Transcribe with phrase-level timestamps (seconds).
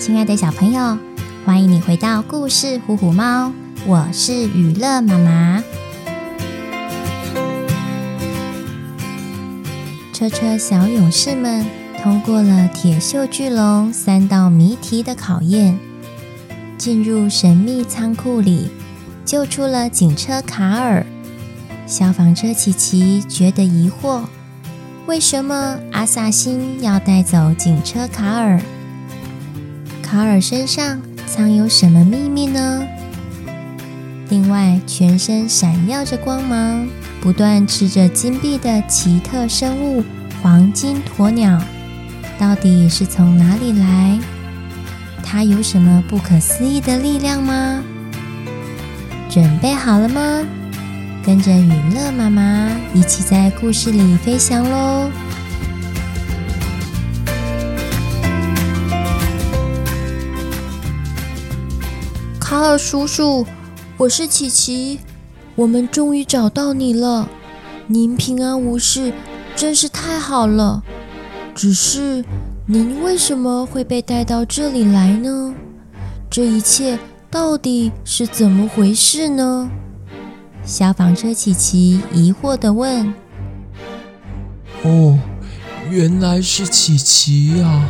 [0.00, 0.96] 亲爱的小朋友，
[1.44, 3.48] 欢迎你回到故事《虎虎猫》，
[3.84, 5.62] 我是予乐妈妈。
[10.10, 11.66] 车车小勇士们
[12.02, 15.78] 通过了铁锈巨龙三道谜题的考验，
[16.78, 18.70] 进入神秘仓库里，
[19.26, 21.04] 救出了警车卡尔。
[21.86, 24.22] 消防车琪琪觉得疑惑。
[25.04, 28.58] 为什么阿萨辛要带走警车卡尔？
[30.10, 32.84] 卡尔身上藏有什么秘密呢？
[34.28, 36.88] 另外，全身闪耀着光芒、
[37.20, 40.02] 不断吃着金币的奇特生物——
[40.42, 41.62] 黄金鸵鸟，
[42.40, 44.18] 到底是从哪里来？
[45.22, 47.80] 它有什么不可思议的力量吗？
[49.28, 50.44] 准备好了吗？
[51.24, 55.08] 跟着予乐妈妈一起在故事里飞翔喽！
[62.60, 63.46] 卡尔叔叔，
[63.96, 65.00] 我是琪琪，
[65.54, 67.26] 我们终于找到你了。
[67.86, 69.14] 您平安无事，
[69.56, 70.82] 真是太好了。
[71.54, 72.22] 只是
[72.66, 75.54] 您为什么会被带到这里来呢？
[76.28, 76.98] 这一切
[77.30, 79.70] 到底是怎么回事呢？
[80.62, 83.14] 消防车琪琪疑惑地问
[84.84, 85.18] ：“哦，
[85.88, 87.88] 原来是琪琪呀！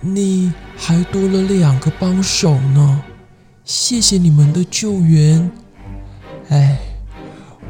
[0.00, 3.02] 你还多了两个帮手呢，
[3.66, 5.50] 谢谢你们的救援。
[6.50, 6.78] 哎，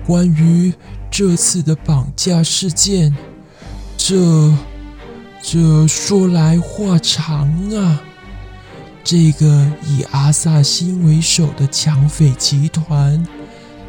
[0.07, 0.71] 关于
[1.11, 3.17] 这次的绑架事件，
[3.97, 4.55] 这
[5.43, 8.03] 这说来话长啊。
[9.03, 13.27] 这个以阿萨辛为首的抢匪集团。”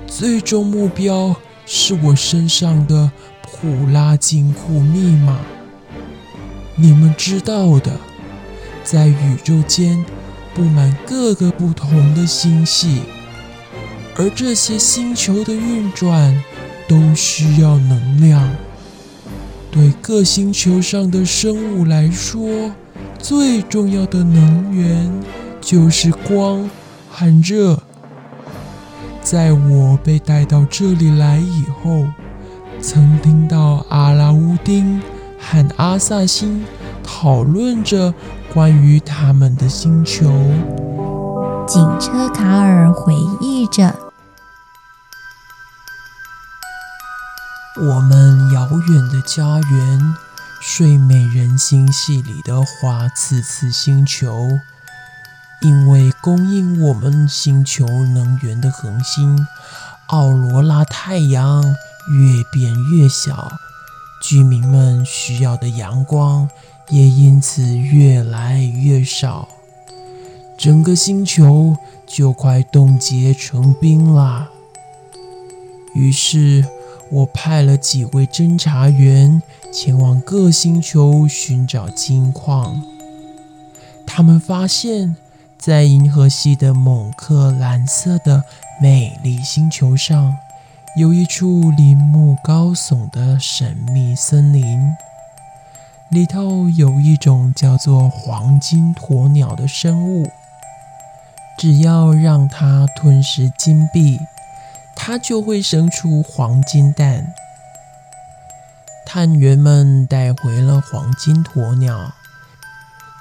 [0.07, 3.11] 最终目标是我身上的
[3.43, 5.37] 普拉金库密码。
[6.77, 7.99] 你们知道的，
[8.85, 10.05] 在宇宙间
[10.57, 13.03] 布满各个不同的星系，
[14.15, 16.43] 而这些星球的运转
[16.87, 18.49] 都需要能量。
[19.69, 22.71] 对各星球上的生物来说，
[23.19, 25.11] 最重要的能源
[25.61, 26.67] 就是光
[27.11, 27.79] 和热。
[29.21, 32.07] 在我被带到这里来以后，
[32.81, 34.99] 曾听到阿拉乌丁
[35.39, 36.65] 和阿萨辛
[37.03, 38.11] 讨论着
[38.57, 40.31] 关于他们的星球。
[41.67, 43.93] 警车卡尔回忆着
[47.79, 50.15] ：“我们遥远的家园——
[50.59, 54.49] 睡美人星系里的花刺刺星球。”
[55.61, 59.47] 因为供应我们星球能源的恒星
[60.07, 61.63] 奥罗拉太阳
[62.09, 63.51] 越变越小，
[64.21, 66.49] 居民们需要的阳光
[66.89, 69.47] 也因此越来越少，
[70.57, 74.49] 整个星球就快冻结成冰了。
[75.93, 76.65] 于是，
[77.11, 79.41] 我派了几位侦查员
[79.71, 82.81] 前往各星球寻找金矿，
[84.05, 85.15] 他们发现。
[85.59, 88.43] 在银河系的某颗蓝色的
[88.79, 90.37] 美丽星球上，
[90.97, 94.95] 有一处林木高耸的神秘森林，
[96.09, 100.31] 里头有一种叫做黄金鸵鸟的生物。
[101.55, 104.17] 只要让它吞食金币，
[104.95, 107.31] 它就会生出黄金蛋。
[109.05, 112.11] 探员们带回了黄金鸵鸟，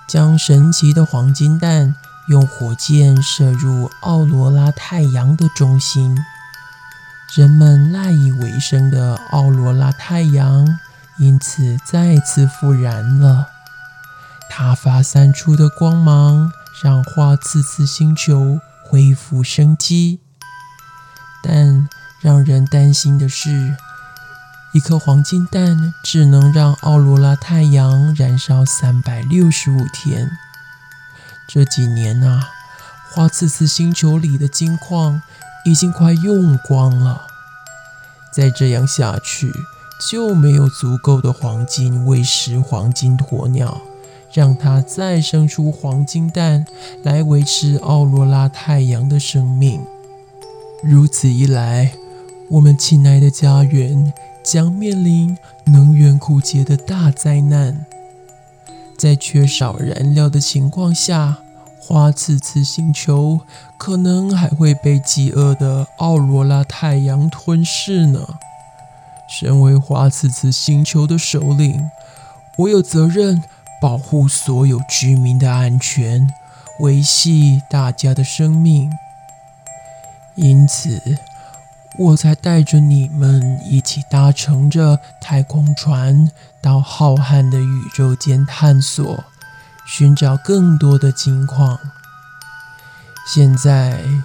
[0.08, 1.94] 将神奇的黄金蛋。
[2.28, 6.18] 用火箭射入奥罗拉太阳的中心，
[7.34, 10.78] 人们赖以为生的奥罗拉太阳
[11.18, 13.48] 因此再次复燃了。
[14.48, 20.20] 它发散出的光芒让花刺刺星球恢复生机。
[21.42, 21.88] 但
[22.20, 23.76] 让人担心的是，
[24.72, 30.30] 一颗黄金蛋只能让奥罗拉太阳燃烧三百六十五天。
[31.48, 32.48] 这几年、啊，
[33.10, 35.22] 花刺刺星球里的金矿
[35.66, 37.26] 已经快用光了。
[38.32, 39.52] 再这样下去，
[40.08, 43.80] 就没有足够的黄金喂食黄金鸵鸟，
[44.32, 46.64] 让它再生出黄金蛋
[47.02, 49.80] 来维持奥罗拉太阳的生命。
[50.82, 51.92] 如此一来，
[52.50, 54.12] 我们亲爱的家园
[54.44, 57.86] 将面临能源枯竭的大灾难。
[58.96, 61.38] 在缺少燃料的情况下，
[61.88, 63.38] 花刺刺星球
[63.78, 68.26] 可能还会被饥饿的奥罗拉太阳吞噬呢。
[69.28, 71.88] 身为花刺刺星球的首领，
[72.58, 73.40] 我有责任
[73.80, 76.28] 保护所有居民的安全，
[76.80, 78.90] 维系大家的生命。
[80.34, 81.16] 因此，
[81.96, 86.28] 我才带着你们一起搭乘着太空船
[86.60, 89.24] 到浩瀚的宇宙间探索，
[89.86, 91.78] 寻找更多的金矿。
[93.26, 94.22] 现在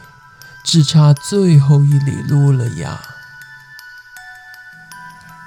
[0.63, 3.01] 只差最后一里路了呀！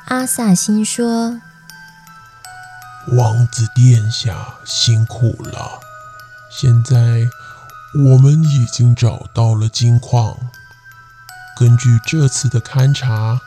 [0.07, 1.41] 阿萨辛说
[3.17, 5.81] ：“王子殿下辛苦了。
[6.51, 7.29] 现在
[7.97, 10.37] 我们已经找到了金矿。
[11.57, 13.41] 根据这次的勘察，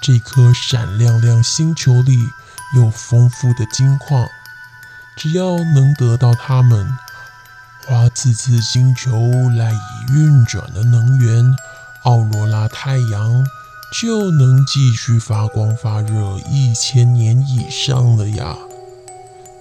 [0.00, 2.16] 这颗闪亮亮星球里
[2.76, 4.26] 有丰富的金矿。
[5.18, 6.88] 只要能得到它们。”
[7.86, 9.10] 花刺刺星球
[9.56, 11.56] 赖以运转的能源，
[12.02, 13.46] 奥罗拉太阳
[14.00, 18.54] 就能继续发光发热一千年以上了呀！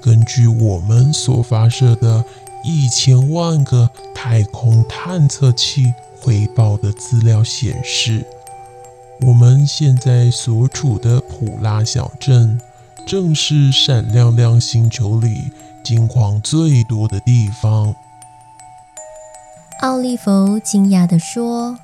[0.01, 2.25] 根据我们所发射的
[2.65, 8.25] 一千万个太空探测器回报的资料显示，
[9.21, 12.59] 我们现在所处的普拉小镇，
[13.07, 17.95] 正是闪亮亮星球里金矿最多的地方。
[19.79, 21.79] 奥利弗惊讶地说：“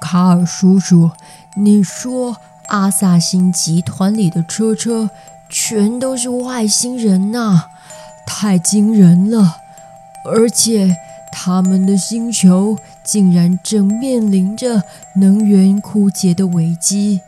[0.00, 1.10] 卡尔叔叔，
[1.54, 2.38] 你说
[2.68, 5.10] 阿萨辛集团里的车车
[5.50, 7.66] 全都是外星人呐？
[8.26, 9.58] 太惊人了！
[10.24, 10.96] 而且
[11.30, 14.84] 他们的星球竟然正面临着
[15.16, 17.20] 能源枯竭的危机。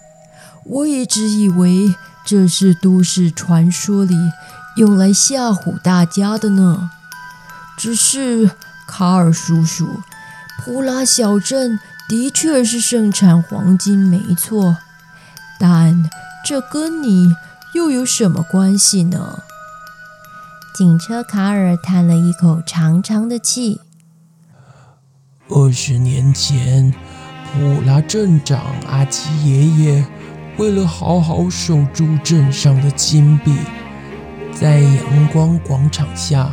[0.65, 4.17] 我一直以为这是都市传说里
[4.77, 6.91] 用来吓唬大家的呢，
[7.77, 8.51] 只是……”
[8.85, 10.03] 卡尔叔叔，
[10.59, 11.79] 普拉小镇
[12.11, 14.77] 的确是盛产黄金，没错，
[15.59, 16.11] 但
[16.45, 17.35] 这跟你
[17.73, 19.39] 又有什么关系呢？
[20.75, 23.81] 警车卡尔叹了一口长长的气。
[25.49, 26.93] 二十年前，
[27.51, 30.07] 普拉镇长阿基爷爷
[30.59, 33.55] 为了好好守住镇上的金币，
[34.53, 36.51] 在阳光广场下。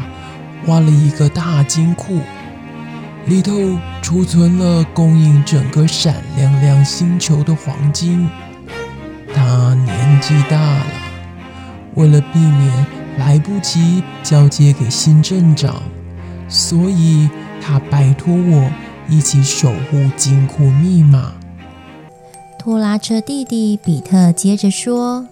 [0.68, 2.20] 挖了一个大金库，
[3.28, 3.54] 里头
[4.02, 8.30] 储存了供应整个闪亮亮星球的黄金。
[9.34, 10.86] 他年纪大了，
[11.96, 12.86] 为了避免
[13.18, 15.82] 来不及交接给新镇长，
[16.50, 17.30] 所以
[17.62, 18.70] 他拜托我
[19.08, 21.32] 一起守护金库密码。
[22.60, 25.26] 拖拉车弟弟比特接着说：“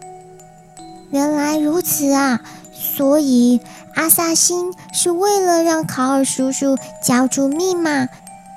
[1.12, 2.42] 原来如此啊，
[2.74, 3.60] 所以。”
[3.98, 8.08] 阿萨辛是为了让卡尔叔叔交出密码，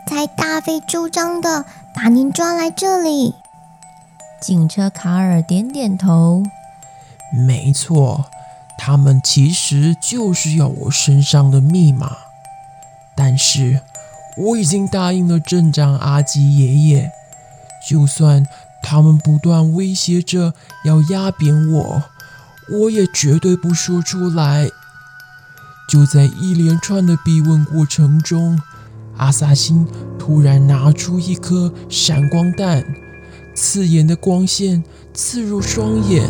[0.07, 1.65] 才大费周章的
[1.95, 3.35] 把您抓来这里。
[4.39, 6.43] 警车卡尔点点头，
[7.33, 8.27] 没错，
[8.77, 12.19] 他们其实就是要我身上的密码。
[13.17, 13.81] 但是
[14.37, 17.13] 我已经答应了镇长阿吉爷爷，
[17.89, 18.45] 就算
[18.83, 20.55] 他们不断威胁着
[20.85, 22.03] 要压扁我，
[22.71, 24.69] 我也绝对不说出来。
[25.89, 28.61] 就在一连串的逼问过程中，
[29.17, 29.87] 阿萨辛
[30.19, 32.85] 突然拿出一颗闪光弹，
[33.55, 36.29] 刺眼的光线刺入双眼，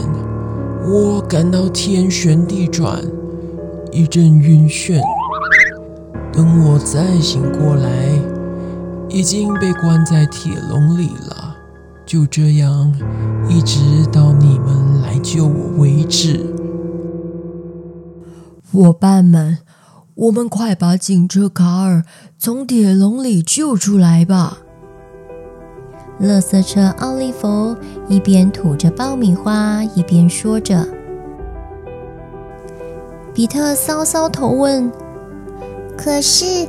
[0.88, 3.02] 我感到天旋地转，
[3.92, 5.00] 一阵晕眩。
[6.32, 7.90] 等我再醒过来，
[9.10, 11.39] 已经被关在铁笼里了。
[12.10, 12.92] 就这样，
[13.48, 16.44] 一直到你们来救我为止。
[18.72, 19.58] 伙伴们，
[20.16, 22.02] 我们快把警车卡尔
[22.36, 24.58] 从铁笼里救出来吧！
[26.20, 27.76] 垃圾车奥利弗
[28.08, 30.84] 一边吐着爆米花，一边说着。
[33.32, 34.90] 比特搔搔头问
[35.96, 36.66] ：“可是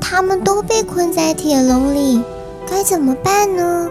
[0.00, 2.22] 他们都被困在铁笼里，
[2.66, 3.90] 该怎么办呢？”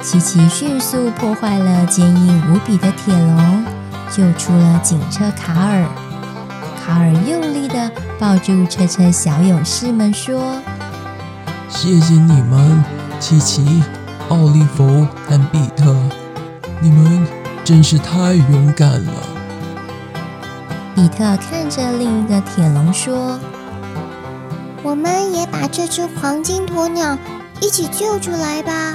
[0.00, 3.64] 琪琪迅速破坏了坚硬无比的铁笼，
[4.10, 5.84] 救出了警车卡尔。
[6.80, 10.62] 卡尔用力地抱住车车小勇士们，说
[11.68, 12.82] ：“谢谢你们，
[13.20, 13.82] 琪琪、
[14.28, 15.94] 奥利弗和比特，
[16.80, 17.26] 你们
[17.64, 19.12] 真是太勇敢了。”
[20.94, 23.38] 比特看着另一个铁笼说
[24.82, 27.18] ：“我们也把这只黄金鸵鸟
[27.60, 28.94] 一起救出来吧。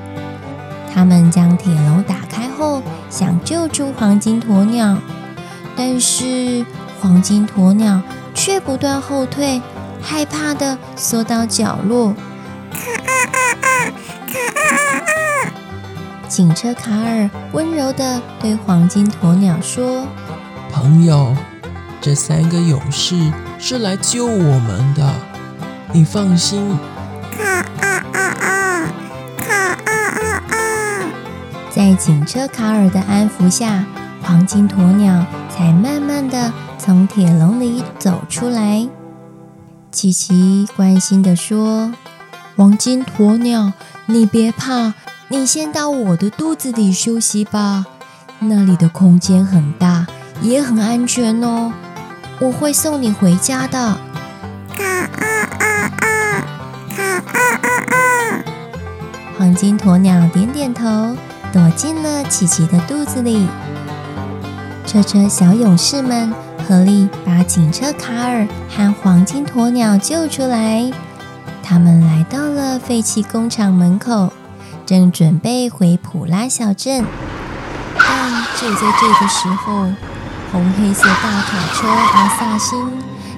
[0.93, 4.97] 他们将铁笼打开后，想救出黄金鸵鸟，
[5.75, 6.65] 但是
[6.99, 8.01] 黄金鸵鸟
[8.33, 9.61] 却不断后退，
[10.01, 12.13] 害怕地缩到角落。
[16.27, 20.05] 警车卡尔温柔地对黄金鸵鸟说
[20.71, 21.35] ：“朋友，
[21.99, 23.15] 这三个勇士
[23.59, 25.13] 是来救我们的，
[25.91, 26.77] 你放心。”
[31.91, 33.83] 在警车卡尔的安抚下，
[34.23, 38.87] 黄金鸵鸟才慢慢的从铁笼里走出来。
[39.91, 41.91] 琪琪关心的说
[42.55, 43.73] ：“黄金鸵鸟，
[44.05, 44.93] 你别怕。”
[45.27, 47.85] 你先到我的肚子里休息吧，
[48.39, 50.07] 那里的空间很大，
[50.41, 51.73] 也很安全哦。
[52.39, 53.97] 我会送你回家的。
[54.77, 56.43] 卡啊啊啊！
[56.95, 58.43] 卡啊啊啊！
[59.37, 61.17] 黄金鸵鸟点点头，
[61.51, 63.47] 躲进了琪琪的肚子里。
[64.85, 66.33] 车车小勇士们
[66.67, 70.91] 合力把警车卡尔和黄金鸵鸟救出来。
[71.63, 74.31] 他们来到了废弃工厂门口。
[74.83, 77.05] 正准备回普拉小镇，
[77.97, 79.87] 但就在这个时候，
[80.51, 82.77] 红黑色大卡车阿萨辛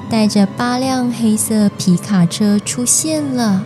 [0.10, 3.62] 带着八辆黑色皮卡车出现了。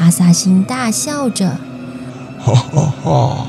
[0.00, 1.58] 阿萨辛大笑着
[2.54, 3.46] ：“哈哈哈！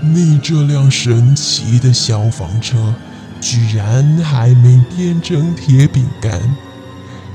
[0.00, 2.94] 你这辆神奇的消防车，
[3.40, 6.56] 居然还没变成铁饼干，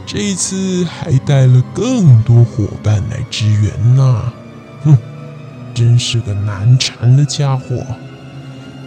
[0.05, 4.33] 这次还带了更多伙伴来支援呢！”
[4.83, 4.97] 哼。
[5.73, 7.85] 真是个难缠的家伙！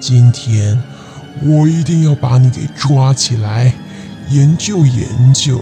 [0.00, 0.82] 今天
[1.42, 3.74] 我一定要把你给抓起来，
[4.30, 5.60] 研究研究。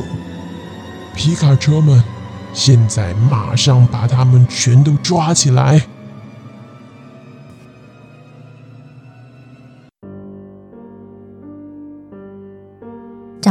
[1.16, 2.04] 皮卡车们，
[2.54, 5.82] 现在马上把他们全都抓起来！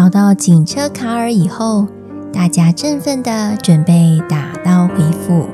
[0.05, 1.87] 找到警车卡尔以后，
[2.31, 5.47] 大家振奋地准备打道回府，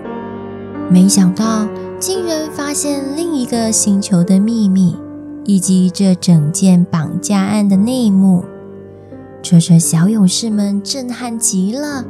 [0.89, 1.65] 没想到。
[1.98, 4.98] 竟然发现另一个星球的秘密，
[5.46, 8.43] 以及这整件绑架案的内幕。
[9.41, 12.03] 车车小勇士们震撼极了。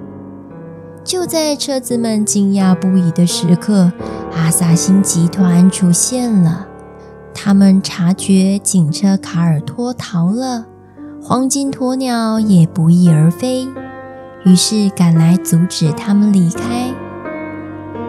[1.03, 3.91] 就在车子们惊讶不已的时刻，
[4.35, 6.65] 阿萨辛集团出现了。
[7.35, 10.65] 他们察觉警车卡尔脱逃了，
[11.23, 13.67] 黄金鸵鸟也不翼而飞，
[14.43, 16.91] 于是赶来阻止他们离开。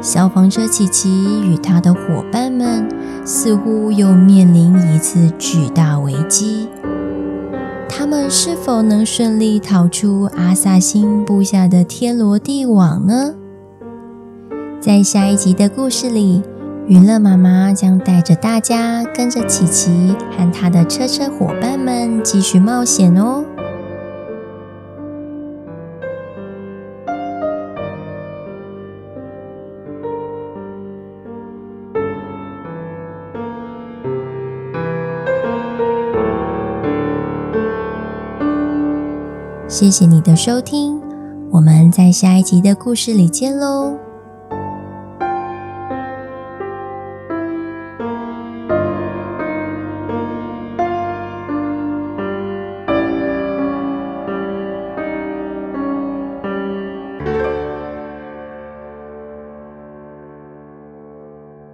[0.01, 2.89] 消防车琪琪与他的伙伴们
[3.23, 6.67] 似乎又面临一次巨大危机。
[7.87, 13.35] 他们是否能顺利逃出阿萨辛布下的天罗地网呢？
[14.81, 16.43] 在下一集的故事里，
[16.93, 23.47] 娱乐妈妈将带着大家跟着琪琪和他的车车伙伴们继续冒险哦。
[39.67, 41.01] 谢谢你的收听，
[41.53, 44.02] 我们在下一集的故事里见喽。